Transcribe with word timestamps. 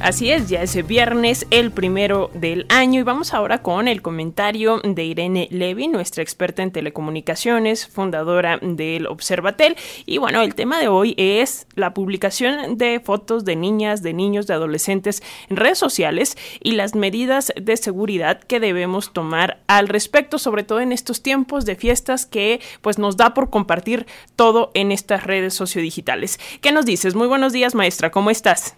Así 0.00 0.30
es, 0.30 0.48
ya 0.48 0.62
es 0.62 0.86
viernes, 0.86 1.46
el 1.50 1.72
primero 1.72 2.30
del 2.32 2.64
año, 2.70 3.00
y 3.00 3.02
vamos 3.02 3.34
ahora 3.34 3.60
con 3.60 3.86
el 3.86 4.00
comentario 4.00 4.80
de 4.82 5.04
Irene 5.04 5.46
Levy, 5.50 5.88
nuestra 5.88 6.22
experta 6.22 6.62
en 6.62 6.70
telecomunicaciones, 6.70 7.86
fundadora 7.86 8.58
del 8.62 9.06
Observatel. 9.06 9.76
Y 10.06 10.16
bueno, 10.16 10.40
el 10.40 10.54
tema 10.54 10.80
de 10.80 10.88
hoy 10.88 11.14
es 11.18 11.66
la 11.74 11.92
publicación 11.92 12.78
de 12.78 12.98
fotos 13.00 13.44
de 13.44 13.56
niñas, 13.56 14.02
de 14.02 14.14
niños, 14.14 14.46
de 14.46 14.54
adolescentes 14.54 15.22
en 15.50 15.58
redes 15.58 15.76
sociales 15.76 16.38
y 16.62 16.72
las 16.72 16.94
medidas 16.94 17.52
de 17.60 17.76
seguridad 17.76 18.40
que 18.40 18.58
debemos 18.58 19.12
tomar 19.12 19.60
al 19.66 19.86
respecto, 19.86 20.38
sobre 20.38 20.62
todo 20.62 20.80
en 20.80 20.92
estos 20.92 21.22
tiempos 21.22 21.66
de 21.66 21.76
fiestas 21.76 22.24
que 22.24 22.62
pues 22.80 22.98
nos 22.98 23.18
da 23.18 23.34
por 23.34 23.50
compartir 23.50 24.06
todo 24.34 24.70
en 24.72 24.92
estas 24.92 25.24
redes 25.24 25.52
sociodigitales. 25.52 26.40
¿Qué 26.62 26.72
nos 26.72 26.86
dices? 26.86 27.14
Muy 27.14 27.28
buenos 27.28 27.52
días, 27.52 27.74
maestra, 27.74 28.10
¿cómo 28.10 28.30
estás? 28.30 28.74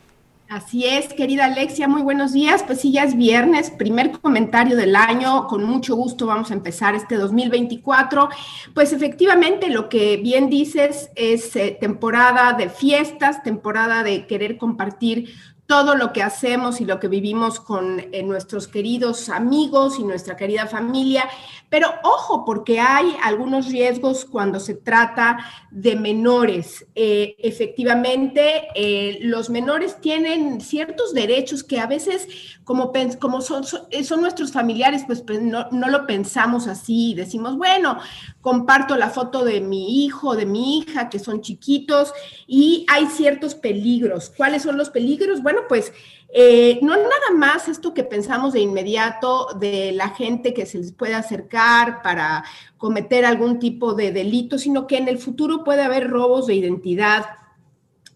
Así 0.52 0.84
es, 0.84 1.14
querida 1.14 1.46
Alexia, 1.46 1.88
muy 1.88 2.02
buenos 2.02 2.34
días. 2.34 2.62
Pues 2.62 2.82
sí, 2.82 2.92
ya 2.92 3.04
es 3.04 3.16
viernes, 3.16 3.70
primer 3.70 4.10
comentario 4.10 4.76
del 4.76 4.96
año. 4.96 5.46
Con 5.46 5.64
mucho 5.64 5.96
gusto 5.96 6.26
vamos 6.26 6.50
a 6.50 6.54
empezar 6.54 6.94
este 6.94 7.14
2024. 7.14 8.28
Pues 8.74 8.92
efectivamente, 8.92 9.70
lo 9.70 9.88
que 9.88 10.18
bien 10.18 10.50
dices 10.50 11.08
es 11.14 11.56
eh, 11.56 11.74
temporada 11.80 12.52
de 12.52 12.68
fiestas, 12.68 13.42
temporada 13.42 14.02
de 14.02 14.26
querer 14.26 14.58
compartir 14.58 15.32
todo 15.66 15.94
lo 15.94 16.12
que 16.12 16.22
hacemos 16.22 16.80
y 16.80 16.84
lo 16.84 17.00
que 17.00 17.08
vivimos 17.08 17.60
con 17.60 18.00
eh, 18.00 18.22
nuestros 18.22 18.68
queridos 18.68 19.28
amigos 19.28 19.98
y 19.98 20.04
nuestra 20.04 20.36
querida 20.36 20.66
familia. 20.66 21.28
Pero 21.70 21.88
ojo, 22.02 22.44
porque 22.44 22.80
hay 22.80 23.16
algunos 23.22 23.70
riesgos 23.70 24.26
cuando 24.26 24.60
se 24.60 24.74
trata 24.74 25.38
de 25.70 25.96
menores. 25.96 26.84
Eh, 26.94 27.36
efectivamente, 27.38 28.68
eh, 28.74 29.20
los 29.22 29.48
menores 29.48 29.98
tienen 29.98 30.60
ciertos 30.60 31.14
derechos 31.14 31.64
que 31.64 31.80
a 31.80 31.86
veces, 31.86 32.28
como, 32.64 32.92
son, 33.40 33.64
nuestros 34.20 34.52
familiares, 34.52 35.04
pues, 35.06 35.22
pues 35.22 35.40
no, 35.40 35.68
no, 35.70 35.88
lo 35.88 36.06
pensamos 36.06 36.66
así. 36.66 37.14
Decimos, 37.14 37.56
bueno, 37.56 37.98
comparto 38.42 38.96
la 38.96 39.08
foto 39.08 39.42
de 39.42 39.62
mi 39.62 40.04
hijo, 40.04 40.36
de 40.36 40.44
mi 40.44 40.78
hija, 40.78 41.08
que 41.08 41.18
son 41.18 41.40
chiquitos, 41.40 42.12
y 42.46 42.84
hay 42.90 43.06
ciertos 43.06 43.54
peligros. 43.54 44.30
¿Cuáles 44.36 44.64
son 44.64 44.76
los 44.76 44.90
peligros? 44.90 45.42
Bueno, 45.42 45.61
pues 45.68 45.92
eh, 46.34 46.78
no 46.80 46.96
nada 46.96 47.30
más 47.36 47.68
esto 47.68 47.92
que 47.92 48.04
pensamos 48.04 48.54
de 48.54 48.60
inmediato 48.60 49.48
de 49.60 49.92
la 49.92 50.08
gente 50.08 50.54
que 50.54 50.64
se 50.64 50.78
les 50.78 50.92
puede 50.92 51.14
acercar 51.14 52.00
para 52.02 52.44
cometer 52.78 53.26
algún 53.26 53.58
tipo 53.58 53.92
de 53.92 54.12
delito, 54.12 54.58
sino 54.58 54.86
que 54.86 54.96
en 54.96 55.08
el 55.08 55.18
futuro 55.18 55.62
puede 55.62 55.82
haber 55.82 56.08
robos 56.08 56.46
de 56.46 56.54
identidad 56.54 57.26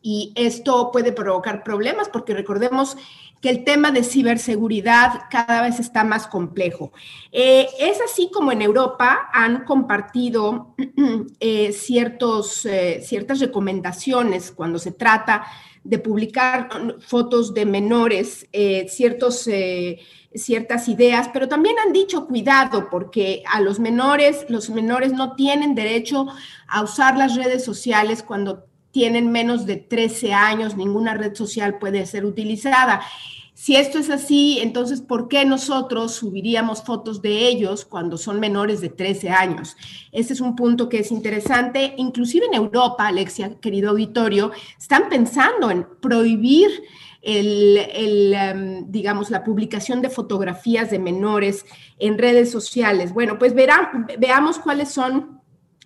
y 0.06 0.32
esto 0.36 0.92
puede 0.92 1.10
provocar 1.10 1.64
problemas 1.64 2.08
porque 2.08 2.32
recordemos 2.32 2.96
que 3.40 3.50
el 3.50 3.64
tema 3.64 3.90
de 3.90 4.04
ciberseguridad 4.04 5.22
cada 5.30 5.62
vez 5.62 5.80
está 5.80 6.04
más 6.04 6.28
complejo. 6.28 6.92
Eh, 7.32 7.66
es 7.80 8.00
así 8.00 8.30
como 8.32 8.52
en 8.52 8.62
Europa 8.62 9.28
han 9.32 9.64
compartido 9.64 10.74
eh, 11.40 11.72
ciertos, 11.72 12.66
ciertas 13.02 13.40
recomendaciones 13.40 14.52
cuando 14.52 14.78
se 14.78 14.92
trata 14.92 15.44
de 15.86 15.98
publicar 16.00 16.68
fotos 16.98 17.54
de 17.54 17.64
menores, 17.64 18.48
eh, 18.52 18.88
ciertos, 18.88 19.46
eh, 19.46 20.00
ciertas 20.34 20.88
ideas, 20.88 21.30
pero 21.32 21.48
también 21.48 21.77
han 21.78 21.92
dicho 21.92 22.27
cuidado 22.27 22.88
porque 22.90 23.44
a 23.46 23.60
los 23.60 23.78
menores, 23.78 24.46
los 24.48 24.68
menores 24.68 25.12
no 25.12 25.36
tienen 25.36 25.77
derecho 25.77 26.27
a 26.66 26.82
usar 26.82 27.16
las 27.16 27.36
redes 27.36 27.64
sociales 27.64 28.24
cuando 28.24 28.64
tienen 28.96 29.30
menos 29.30 29.67
de 29.67 29.77
13 29.77 30.33
años, 30.33 30.74
ninguna 30.74 31.12
red 31.12 31.34
social 31.34 31.77
puede 31.79 32.07
ser 32.07 32.24
utilizada. 32.24 33.02
Si 33.52 33.77
esto 33.77 33.98
es 33.98 34.08
así, 34.08 34.58
entonces, 34.62 35.02
¿por 35.02 35.29
qué 35.29 35.45
nosotros 35.45 36.14
subiríamos 36.14 36.83
fotos 36.83 37.20
de 37.20 37.46
ellos 37.46 37.84
cuando 37.84 38.17
son 38.17 38.40
menores 38.40 38.80
de 38.80 38.89
13 38.89 39.29
años? 39.29 39.77
Este 40.12 40.33
es 40.33 40.40
un 40.40 40.57
punto 40.57 40.89
que 40.89 41.01
es 41.01 41.12
interesante. 41.12 41.92
Inclusive 41.98 42.46
en 42.46 42.55
Europa, 42.55 43.07
Alexia, 43.07 43.61
querido 43.61 43.90
auditorio, 43.90 44.51
están 44.79 45.11
pensando 45.11 45.70
en 45.70 45.86
prohibir 46.01 46.70
el, 47.20 48.33
em, 48.33 48.90
digamos, 48.90 49.28
la 49.28 49.45
publicación 49.45 50.01
de 50.01 50.08
fotografías 50.08 50.90
de 50.90 50.98
menores 50.98 51.67
en 51.98 52.17
redes 52.17 52.51
sociales. 52.51 53.13
Bueno, 53.13 53.39
pues 53.39 53.52
veamos 53.55 54.58
cuáles 54.58 54.89
son 54.89 55.36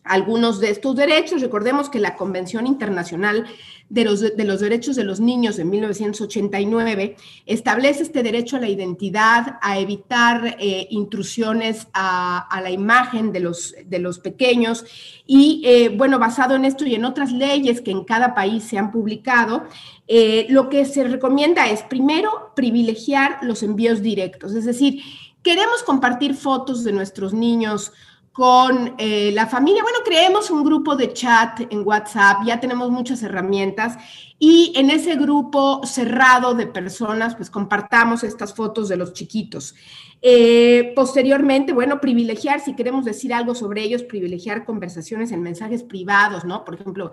algunos 0.05 0.61
de 0.61 0.71
estos 0.71 0.97
derechos. 0.97 1.41
Recordemos 1.41 1.91
que 1.91 1.99
la 1.99 2.16
Convención 2.16 2.66
Internacional 2.66 3.47
de 3.88 4.05
los, 4.05 4.21
de 4.21 4.44
los, 4.44 4.61
Derechos 4.61 4.97
de 4.97 5.05
los 5.05 5.21
Niños 5.21 5.56
de 5.56 5.65
1989 5.65 7.16
establece 7.44 8.05
este 8.05 8.22
derecho 8.22 8.56
a 8.56 8.60
la 8.60 8.69
identidad, 8.69 9.59
a 9.60 9.78
evitar 9.78 10.56
eh, 10.60 10.87
intrusiones 10.91 11.89
a, 11.93 12.60
la 12.62 12.71
imagen 12.71 13.33
de 13.33 13.41
los, 13.41 13.75
de 13.84 13.99
los 13.99 14.21
pequeños 14.21 14.84
y, 15.27 15.62
eh, 15.65 15.89
bueno, 15.89 16.19
basado 16.19 16.55
en 16.55 16.65
esto 16.65 16.87
y 16.87 16.94
en 16.94 17.05
otras 17.05 17.33
leyes 17.33 17.81
que 17.81 17.91
en 17.91 18.05
cada 18.05 18.34
país 18.34 18.65
se 18.65 18.78
han 18.78 18.93
publicado, 18.93 19.65
eh, 20.06 20.47
lo 20.50 20.69
que 20.69 20.84
se 20.84 21.05
recomienda 21.05 21.69
es, 21.69 21.83
primero, 21.83 22.53
privilegiar 22.55 23.39
los 23.43 23.62
envíos 23.62 24.03
directos, 24.03 24.55
es 24.55 24.65
decir, 24.65 25.03
queremos 25.43 25.83
compartir 25.83 26.34
fotos 26.34 26.84
de 26.84 26.93
nuestros 26.93 27.33
niños 27.33 27.93
con 28.32 28.94
eh, 28.98 29.32
la 29.32 29.46
familia. 29.46 29.82
Bueno, 29.82 29.98
creemos 30.04 30.50
un 30.50 30.62
grupo 30.62 30.94
de 30.94 31.12
chat 31.12 31.60
en 31.70 31.86
WhatsApp, 31.86 32.42
ya 32.46 32.60
tenemos 32.60 32.91
muchas 32.91 33.22
herramientas 33.22 33.96
y 34.38 34.72
en 34.76 34.91
ese 34.91 35.16
grupo 35.16 35.80
cerrado 35.84 36.54
de 36.54 36.66
personas, 36.66 37.34
pues 37.34 37.50
compartamos 37.50 38.22
estas 38.22 38.54
fotos 38.54 38.88
de 38.88 38.96
los 38.96 39.12
chiquitos. 39.12 39.74
Eh, 40.22 40.92
posteriormente, 40.94 41.72
bueno, 41.72 42.00
privilegiar, 42.00 42.60
si 42.60 42.74
queremos 42.74 43.04
decir 43.04 43.34
algo 43.34 43.54
sobre 43.54 43.82
ellos, 43.82 44.02
privilegiar 44.04 44.64
conversaciones 44.64 45.32
en 45.32 45.42
mensajes 45.42 45.82
privados, 45.82 46.44
¿no? 46.44 46.64
Por 46.64 46.74
ejemplo, 46.74 47.10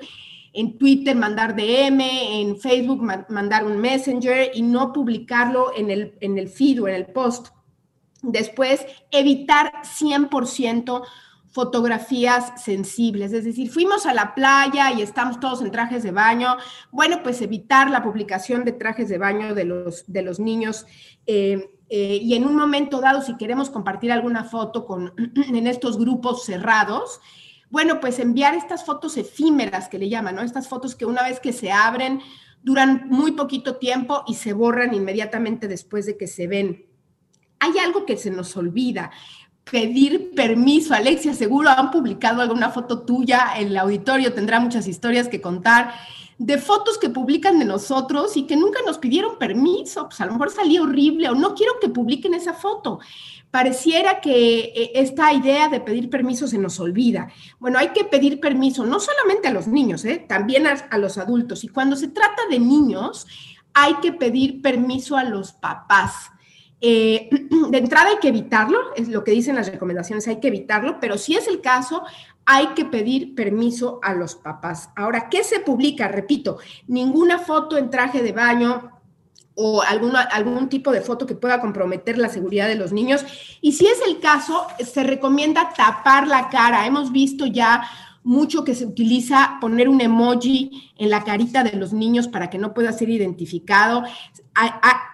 en 0.53 0.77
Twitter 0.77 1.15
mandar 1.15 1.55
DM, 1.55 2.01
en 2.01 2.57
Facebook 2.57 3.01
mandar 3.29 3.65
un 3.65 3.77
Messenger 3.77 4.51
y 4.53 4.61
no 4.61 4.93
publicarlo 4.93 5.71
en 5.75 5.89
el, 5.89 6.15
en 6.19 6.37
el 6.37 6.47
feed 6.47 6.83
o 6.83 6.87
en 6.87 6.95
el 6.95 7.07
post 7.07 7.47
Después, 8.21 8.85
evitar 9.11 9.71
100% 9.83 11.03
fotografías 11.49 12.61
sensibles, 12.63 13.33
es 13.33 13.45
decir, 13.45 13.71
fuimos 13.71 14.05
a 14.05 14.13
la 14.13 14.35
playa 14.35 14.91
y 14.91 15.01
estamos 15.01 15.39
todos 15.39 15.61
en 15.61 15.71
trajes 15.71 16.03
de 16.03 16.11
baño, 16.11 16.55
bueno, 16.91 17.23
pues 17.23 17.41
evitar 17.41 17.89
la 17.89 18.03
publicación 18.03 18.63
de 18.63 18.73
trajes 18.73 19.09
de 19.09 19.17
baño 19.17 19.55
de 19.55 19.65
los, 19.65 20.03
de 20.05 20.21
los 20.21 20.39
niños. 20.39 20.85
Eh, 21.25 21.71
eh, 21.89 22.19
y 22.21 22.35
en 22.35 22.45
un 22.45 22.55
momento 22.55 22.99
dado, 22.99 23.21
si 23.21 23.37
queremos 23.37 23.69
compartir 23.69 24.11
alguna 24.11 24.43
foto 24.43 24.85
con, 24.85 25.13
en 25.35 25.67
estos 25.67 25.97
grupos 25.97 26.45
cerrados, 26.45 27.21
bueno, 27.69 27.99
pues 27.99 28.19
enviar 28.19 28.53
estas 28.53 28.85
fotos 28.85 29.17
efímeras 29.17 29.89
que 29.89 29.99
le 29.99 30.09
llaman, 30.09 30.35
¿no? 30.35 30.41
Estas 30.41 30.67
fotos 30.67 30.95
que 30.95 31.05
una 31.05 31.23
vez 31.23 31.39
que 31.39 31.53
se 31.53 31.71
abren, 31.71 32.21
duran 32.61 33.07
muy 33.09 33.31
poquito 33.31 33.77
tiempo 33.77 34.23
y 34.27 34.35
se 34.35 34.53
borran 34.53 34.93
inmediatamente 34.93 35.67
después 35.67 36.05
de 36.05 36.17
que 36.17 36.27
se 36.27 36.47
ven 36.47 36.85
hay 37.59 37.77
algo 37.79 38.05
que 38.05 38.17
se 38.17 38.31
nos 38.31 38.55
olvida. 38.57 39.11
Pedir 39.69 40.31
permiso. 40.33 40.93
Alexia, 40.93 41.33
seguro 41.33 41.69
han 41.69 41.91
publicado 41.91 42.41
alguna 42.41 42.69
foto 42.69 43.01
tuya. 43.01 43.53
El 43.57 43.77
auditorio 43.77 44.33
tendrá 44.33 44.59
muchas 44.59 44.87
historias 44.87 45.27
que 45.27 45.41
contar 45.41 45.93
de 46.37 46.59
fotos 46.59 46.97
que 46.99 47.09
publican 47.09 47.57
de 47.57 47.65
nosotros 47.65 48.37
y 48.37 48.43
que 48.43 48.55
nunca 48.55 48.79
nos 48.85 48.97
pidieron 48.97 49.37
permiso. 49.37 50.05
Pues 50.05 50.21
a 50.21 50.25
lo 50.25 50.33
mejor 50.33 50.51
salía 50.51 50.81
horrible 50.81 51.29
o 51.29 51.35
no 51.35 51.55
quiero 51.55 51.73
que 51.81 51.89
publiquen 51.89 52.33
esa 52.33 52.53
foto. 52.53 52.99
Pareciera 53.51 54.21
que 54.21 54.59
eh, 54.59 54.91
esta 54.95 55.33
idea 55.33 55.67
de 55.67 55.79
pedir 55.79 56.09
permiso 56.09 56.47
se 56.47 56.57
nos 56.57 56.79
olvida. 56.79 57.29
Bueno, 57.59 57.79
hay 57.79 57.89
que 57.89 58.03
pedir 58.03 58.39
permiso 58.39 58.85
no 58.85 58.99
solamente 58.99 59.47
a 59.47 59.53
los 59.53 59.67
niños, 59.67 60.05
¿eh? 60.05 60.23
también 60.27 60.67
a, 60.67 60.73
a 60.73 60.97
los 60.97 61.17
adultos. 61.17 61.63
Y 61.63 61.69
cuando 61.69 61.95
se 61.95 62.09
trata 62.09 62.43
de 62.49 62.59
niños, 62.59 63.25
hay 63.73 63.95
que 63.95 64.13
pedir 64.13 64.61
permiso 64.61 65.17
a 65.17 65.23
los 65.23 65.53
papás 65.53 66.31
eh, 66.81 67.29
de 67.69 67.77
entrada 67.77 68.09
hay 68.09 68.19
que 68.19 68.29
evitarlo, 68.29 68.79
es 68.95 69.07
lo 69.07 69.23
que 69.23 69.31
dicen 69.31 69.55
las 69.55 69.71
recomendaciones, 69.71 70.27
hay 70.27 70.39
que 70.39 70.47
evitarlo, 70.49 70.99
pero 70.99 71.17
si 71.17 71.35
es 71.35 71.47
el 71.47 71.61
caso, 71.61 72.03
hay 72.45 72.67
que 72.67 72.85
pedir 72.85 73.35
permiso 73.35 73.99
a 74.03 74.13
los 74.13 74.35
papás. 74.35 74.89
Ahora, 74.95 75.29
¿qué 75.29 75.43
se 75.43 75.59
publica? 75.59 76.07
Repito, 76.07 76.59
ninguna 76.87 77.39
foto 77.39 77.77
en 77.77 77.89
traje 77.89 78.23
de 78.23 78.31
baño 78.31 78.91
o 79.59 79.81
algún 79.81 80.69
tipo 80.69 80.91
de 80.91 81.01
foto 81.01 81.25
que 81.25 81.33
pueda 81.33 81.59
comprometer 81.59 82.19
la 82.19 82.29
seguridad 82.29 82.67
de 82.67 82.75
los 82.75 82.93
niños. 82.93 83.25
Y 83.59 83.71
si 83.71 83.87
es 83.87 83.99
el 84.05 84.19
caso, 84.19 84.67
se 84.79 85.03
recomienda 85.03 85.73
tapar 85.75 86.27
la 86.27 86.47
cara. 86.49 86.85
Hemos 86.85 87.11
visto 87.11 87.47
ya 87.47 87.81
mucho 88.23 88.63
que 88.63 88.75
se 88.75 88.85
utiliza 88.85 89.57
poner 89.61 89.87
un 89.89 90.01
emoji 90.01 90.91
en 90.97 91.09
la 91.09 91.23
carita 91.23 91.63
de 91.63 91.77
los 91.77 91.93
niños 91.93 92.27
para 92.27 92.49
que 92.49 92.57
no 92.57 92.73
pueda 92.73 92.91
ser 92.91 93.09
identificado. 93.09 94.03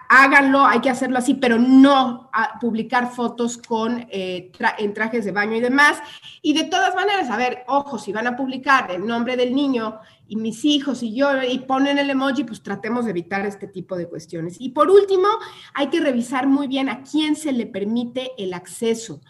Háganlo, 0.08 0.64
hay 0.64 0.80
que 0.80 0.90
hacerlo 0.90 1.18
así, 1.18 1.34
pero 1.34 1.58
no 1.58 2.30
publicar 2.60 3.10
fotos 3.12 3.58
con 3.58 4.06
eh, 4.10 4.50
en 4.78 4.94
trajes 4.94 5.24
de 5.24 5.32
baño 5.32 5.56
y 5.56 5.60
demás. 5.60 5.98
Y 6.42 6.54
de 6.54 6.64
todas 6.64 6.94
maneras, 6.94 7.30
a 7.30 7.36
ver, 7.36 7.64
ojo, 7.66 7.98
si 7.98 8.12
van 8.12 8.26
a 8.26 8.36
publicar 8.36 8.90
el 8.90 9.06
nombre 9.06 9.36
del 9.36 9.54
niño 9.54 10.00
y 10.26 10.36
mis 10.36 10.64
hijos 10.64 11.02
y 11.02 11.14
yo 11.14 11.42
y 11.42 11.58
ponen 11.60 11.98
el 11.98 12.10
emoji, 12.10 12.44
pues 12.44 12.62
tratemos 12.62 13.04
de 13.04 13.10
evitar 13.10 13.44
este 13.46 13.68
tipo 13.68 13.96
de 13.96 14.08
cuestiones. 14.08 14.56
Y 14.58 14.70
por 14.70 14.90
último, 14.90 15.28
hay 15.74 15.88
que 15.88 16.00
revisar 16.00 16.46
muy 16.46 16.66
bien 16.66 16.88
a 16.88 17.02
quién 17.02 17.36
se 17.36 17.52
le 17.52 17.66
permite 17.66 18.32
el 18.38 18.54
acceso. 18.54 19.20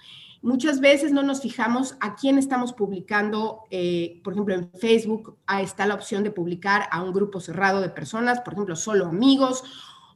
Muchas 0.44 0.81
veces 0.81 1.11
no 1.11 1.23
nos 1.23 1.41
fijamos 1.41 1.96
a 2.00 2.17
quién 2.17 2.37
estamos 2.37 2.75
publicando, 2.75 3.62
eh, 3.70 4.20
por 4.23 4.35
ejemplo, 4.35 4.55
en 4.55 4.70
Facebook 4.73 5.38
ahí 5.46 5.64
está 5.64 5.87
la 5.87 5.94
opción 5.94 6.23
de 6.23 6.31
publicar 6.31 6.87
a 6.91 7.02
un 7.02 7.14
grupo 7.14 7.41
cerrado 7.41 7.81
de 7.81 7.88
personas, 7.88 8.43
por 8.43 8.52
ejemplo, 8.52 8.76
solo 8.76 9.06
amigos 9.06 9.64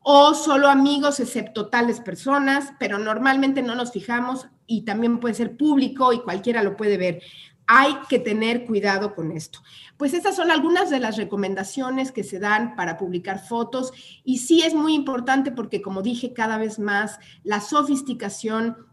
o 0.02 0.34
solo 0.34 0.68
amigos 0.68 1.18
excepto 1.18 1.68
tales 1.68 2.00
personas, 2.00 2.74
pero 2.78 2.98
normalmente 2.98 3.62
no 3.62 3.74
nos 3.74 3.90
fijamos 3.90 4.48
y 4.66 4.82
también 4.82 5.18
puede 5.18 5.34
ser 5.34 5.56
público 5.56 6.12
y 6.12 6.20
cualquiera 6.20 6.62
lo 6.62 6.76
puede 6.76 6.98
ver. 6.98 7.22
Hay 7.66 7.96
que 8.10 8.18
tener 8.18 8.66
cuidado 8.66 9.14
con 9.14 9.32
esto. 9.32 9.60
Pues 9.96 10.12
estas 10.12 10.36
son 10.36 10.50
algunas 10.50 10.90
de 10.90 11.00
las 11.00 11.16
recomendaciones 11.16 12.12
que 12.12 12.22
se 12.22 12.38
dan 12.38 12.76
para 12.76 12.98
publicar 12.98 13.38
fotos 13.38 13.92
y 14.24 14.40
sí 14.40 14.60
es 14.60 14.74
muy 14.74 14.92
importante 14.92 15.52
porque, 15.52 15.80
como 15.80 16.02
dije, 16.02 16.34
cada 16.34 16.58
vez 16.58 16.78
más 16.78 17.18
la 17.44 17.62
sofisticación 17.62 18.87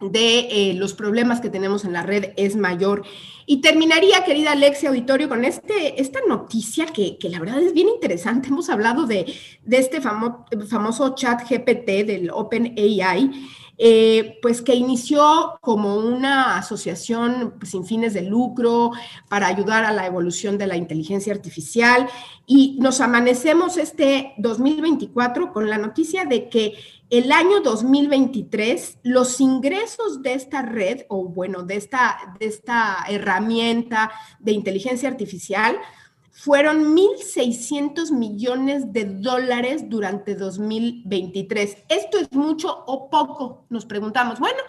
de 0.00 0.48
eh, 0.50 0.74
los 0.74 0.94
problemas 0.94 1.40
que 1.40 1.50
tenemos 1.50 1.84
en 1.84 1.92
la 1.92 2.02
red 2.02 2.32
es 2.36 2.56
mayor. 2.56 3.04
Y 3.46 3.60
terminaría, 3.60 4.24
querida 4.24 4.52
Alexia 4.52 4.90
Auditorio, 4.90 5.28
con 5.28 5.44
este, 5.44 6.00
esta 6.00 6.20
noticia 6.28 6.86
que, 6.86 7.16
la 7.22 7.40
verdad 7.40 7.60
es 7.60 7.72
bien 7.72 7.88
interesante. 7.88 8.48
Hemos 8.48 8.68
hablado 8.68 9.06
de, 9.06 9.26
este 9.70 10.00
famoso 10.00 11.14
chat 11.14 11.48
GPT 11.48 12.06
del 12.06 12.30
OpenAI, 12.30 13.30
eh, 13.80 14.38
pues 14.42 14.60
que 14.60 14.74
inició 14.74 15.58
como 15.60 15.96
una 15.96 16.58
asociación 16.58 17.54
sin 17.62 17.84
fines 17.84 18.12
de 18.12 18.22
lucro 18.22 18.90
para 19.28 19.46
ayudar 19.46 19.84
a 19.84 19.92
la 19.92 20.04
evolución 20.04 20.58
de 20.58 20.66
la 20.66 20.76
inteligencia 20.76 21.32
artificial. 21.32 22.08
Y 22.44 22.76
nos 22.80 23.00
amanecemos 23.00 23.76
este 23.76 24.34
2024 24.38 25.52
con 25.52 25.70
la 25.70 25.78
noticia 25.78 26.24
de 26.24 26.48
que 26.48 26.74
el 27.10 27.30
año 27.32 27.60
2023, 27.60 28.98
los 29.04 29.40
ingresos 29.40 30.22
de 30.22 30.34
esta 30.34 30.60
red, 30.62 31.02
o 31.08 31.24
bueno, 31.28 31.62
de 31.62 31.76
esta, 31.76 32.34
de 32.38 32.46
esta 32.46 33.04
herramienta 33.08 34.10
de 34.40 34.52
inteligencia 34.52 35.08
artificial, 35.08 35.78
fueron 36.38 36.94
1.600 36.94 38.12
millones 38.12 38.92
de 38.92 39.06
dólares 39.06 39.86
durante 39.88 40.36
2023. 40.36 41.78
¿Esto 41.88 42.16
es 42.18 42.30
mucho 42.30 42.84
o 42.86 43.10
poco? 43.10 43.66
Nos 43.70 43.84
preguntamos. 43.86 44.38
Bueno, 44.38 44.60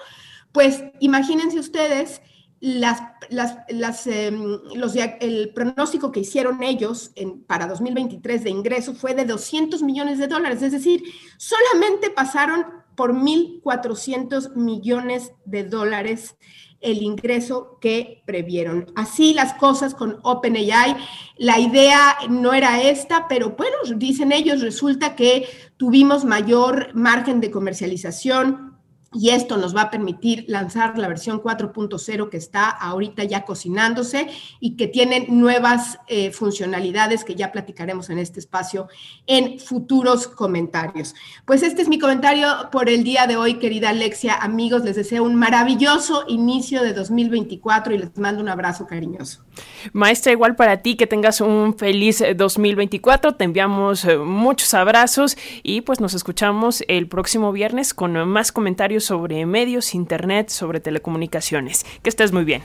pues 0.52 0.84
imagínense 1.00 1.60
ustedes 1.60 2.24
las, 2.60 3.04
las, 3.30 4.08
em, 4.08 4.58
los, 4.74 4.96
el 4.96 5.54
pronóstico 5.54 6.12
que 6.12 6.22
hicieron 6.22 6.64
ellos 6.64 7.12
en, 7.14 7.44
para 7.44 7.68
2023 7.68 8.46
de 8.46 8.50
ingreso 8.50 8.96
fue 8.96 9.14
de 9.14 9.26
200 9.26 9.84
millones 9.84 10.18
de 10.18 10.28
dólares, 10.28 10.64
es 10.64 10.72
decir, 10.72 11.04
solamente 11.38 12.10
pasaron 12.10 12.66
por 12.96 13.14
1.400 13.14 14.56
millones 14.56 15.34
de 15.46 15.66
dólares 15.66 16.36
el 16.82 17.02
ingreso 17.02 17.78
que 17.82 18.22
previeron. 18.26 18.88
Así 18.96 19.34
las 19.34 19.54
cosas 19.54 19.94
con 19.94 20.20
OpenAI. 20.24 20.96
La 21.38 21.60
idea 21.60 22.18
no 22.30 22.54
era 22.54 22.82
esta, 22.82 23.28
pero 23.28 23.52
bueno, 23.52 23.76
dicen 23.98 24.32
ellos, 24.32 24.62
resulta 24.62 25.16
que 25.16 25.48
tuvimos 25.78 26.26
mayor 26.26 26.94
margen 26.94 27.42
de 27.42 27.52
comercialización, 27.52 28.79
y 29.12 29.30
esto 29.32 29.58
nos 29.58 29.76
va 29.76 29.84
a 29.84 29.92
permitir 29.92 30.46
lanzar 30.48 30.98
la 30.98 31.08
versión 31.08 31.42
4.0 31.42 32.30
que 32.30 32.38
está 32.38 32.70
ahorita 32.70 33.24
ya 33.24 33.44
cocinándose 33.44 34.28
y 34.60 34.76
que 34.76 34.88
tiene 34.88 35.26
nuevas 35.30 36.00
eh, 36.08 36.32
funcionalidades 36.32 37.24
que 37.24 37.34
ya 37.34 37.52
platicaremos 37.52 38.10
en 38.12 38.20
este 38.20 38.40
espacio 38.40 38.88
en 39.26 39.60
futuros 39.60 40.28
comentarios. 40.28 41.16
Pues 41.46 41.64
este 41.64 41.82
es 41.82 41.90
mi 41.90 41.98
comentario 41.98 42.48
por 42.72 42.88
el 42.88 43.04
día 43.04 43.26
de 43.26 43.36
hoy, 43.36 43.56
querida 43.56 43.90
Alexia. 43.90 44.36
Amigos, 44.36 44.84
les 44.84 44.96
deseo 44.96 45.24
un 45.24 45.36
maravilloso 45.36 46.26
inicio 46.28 46.84
de 46.84 46.94
2024 46.94 47.94
y 47.96 47.98
les 47.98 48.16
mando 48.18 48.42
un 48.42 48.50
abrazo 48.50 48.86
cariñoso. 48.86 49.44
Maestra, 49.92 50.32
igual 50.32 50.56
para 50.56 50.78
ti, 50.78 50.96
que 50.96 51.08
tengas 51.08 51.42
un 51.42 51.76
feliz 51.76 52.24
2024. 52.36 53.36
Te 53.36 53.44
enviamos 53.44 54.06
eh, 54.06 54.18
muchos 54.18 54.74
abrazos 54.76 55.36
y 55.64 55.82
pues 55.82 56.00
nos 56.00 56.14
escuchamos 56.14 56.84
el 56.88 57.08
próximo 57.08 57.52
viernes 57.52 57.94
con 57.94 58.14
más 58.28 58.52
comentarios 58.52 58.99
sobre 59.00 59.46
medios, 59.46 59.96
internet, 59.96 60.50
sobre 60.50 60.80
telecomunicaciones. 60.80 61.86
Que 62.04 62.10
estés 62.10 62.32
muy 62.32 62.44
bien. 62.44 62.62